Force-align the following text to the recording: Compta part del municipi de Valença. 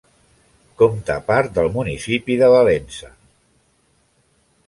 Compta 0.81 1.17
part 1.27 1.51
del 1.57 1.69
municipi 1.75 2.39
de 2.41 2.49
Valença. 2.55 3.13